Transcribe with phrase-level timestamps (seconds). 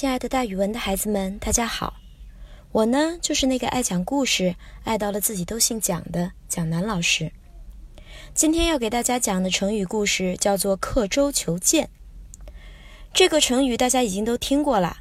[0.00, 1.92] 亲爱的大语文的孩子们，大家好！
[2.72, 7.30] 我呢，就是那个爱讲故事、爱到了自己都姓蒋的蒋楠老师。
[8.32, 11.90] 今天要给大家讲的成语故事叫做“刻舟求剑”。
[13.12, 15.00] 这个成语大家已经都听过了，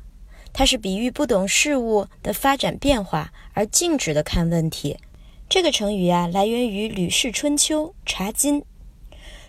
[0.52, 4.98] 它是比喻不懂事物的发展变化而静止的看问题。
[5.48, 8.60] 这个成语啊，来源于《吕氏春秋·查经》：“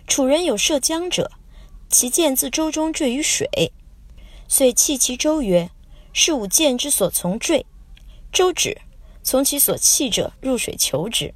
[0.07, 1.29] 楚人有涉江者，
[1.89, 3.49] 其剑自舟中坠于水。”
[4.51, 5.69] 遂弃其舟曰
[6.11, 7.65] ：“是吾剑之所从坠。”
[8.33, 8.81] 舟止，
[9.23, 11.33] 从其所弃者入水求之。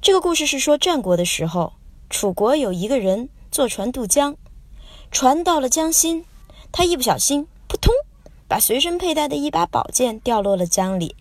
[0.00, 1.72] 这个故事是说战国的时候，
[2.08, 4.36] 楚国有一个人坐船渡江，
[5.10, 6.24] 船到了江心，
[6.70, 7.92] 他一不小心，扑通，
[8.46, 11.16] 把随身佩戴的一把宝剑掉落了江里。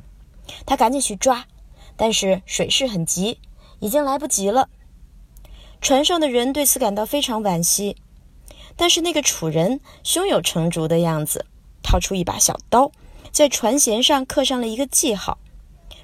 [0.67, 1.47] 他赶紧去抓，
[1.97, 3.39] 但是水势很急，
[3.79, 4.69] 已经来不及了。
[5.81, 7.97] 船上的人对此感到非常惋惜。
[8.77, 11.45] 但是那个楚人胸有成竹的样子，
[11.81, 12.91] 掏出一把小刀，
[13.31, 15.37] 在船舷上刻上了一个记号，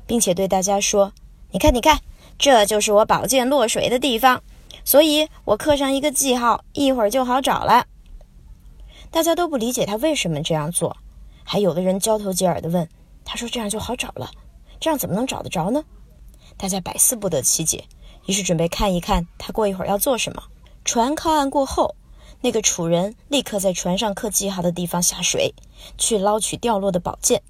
[0.08, 1.12] 并且对大家说
[1.52, 2.00] ：“你看，你看，
[2.38, 4.42] 这就是我宝剑落水的地方，
[4.86, 7.88] 所以我刻上一个记号，一会儿就好找了。”
[9.12, 10.96] 大家都不理解他为什么这样做，
[11.44, 12.88] 还有的人交头接耳地问
[13.26, 14.32] ：“他说这样就好找了，
[14.80, 15.84] 这样怎么能找得着呢？”
[16.56, 17.84] 大家百思不得其解，
[18.28, 20.44] 于是准备看一看他过一会儿要做什么。
[20.86, 21.96] 船靠岸过后。
[22.42, 25.54] 那个楚人立刻在船上刻记号的地方下水，
[25.98, 27.44] 去捞取掉落的宝剑。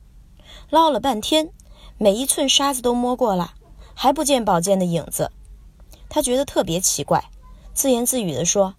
[0.69, 1.49] 捞了半天，
[1.97, 3.53] 每一寸沙子都摸过了，
[3.93, 5.31] 还不见宝剑的影子。
[6.09, 7.23] 他觉得特别奇怪，
[7.73, 8.75] 自言自语地说：“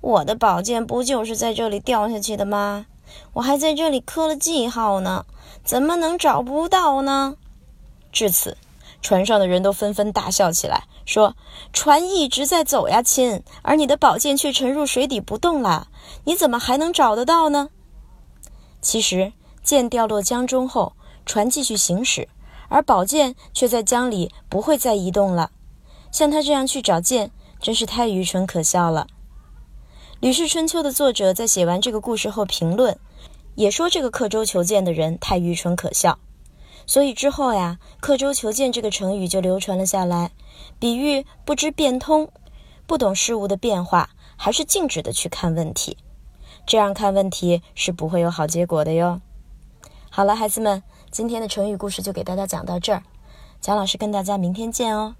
[0.00, 2.86] 我的宝剑不就是在这里掉下去的吗？
[3.34, 5.26] 我还在这里刻了记号呢，
[5.62, 7.36] 怎么能找不到呢？”
[8.10, 8.56] 至此。
[9.02, 11.34] 船上的人都纷纷大笑起来，说
[11.72, 15.88] ：“船一直在走呀，亲，而你的宝剑却沉入水底不动了，
[16.24, 17.70] 你怎么还能找得到呢？”
[18.82, 22.28] 其实，剑掉落江中后，船继续行驶，
[22.68, 25.50] 而宝剑却在江里不会再移动了。
[26.12, 29.06] 像他这样去找剑，真是太愚蠢可笑了。
[30.20, 32.98] 《吕氏春秋》的作者在写完这个故事后评论，
[33.54, 36.18] 也说这个刻舟求剑的人太愚蠢可笑。
[36.90, 40.32] 所以之后呀，“刻舟求剑”这个成语就流传了下来，
[40.80, 42.28] 比喻不知变通、
[42.84, 45.96] 不懂事物的变化，还是静止的去看问题。
[46.66, 49.20] 这样看问题是不会有好结果的哟。
[50.10, 53.04] 好了，孩子们，今天的成语故事就给大家讲到这儿，
[53.60, 55.14] 蒋老师跟大家明天见哦。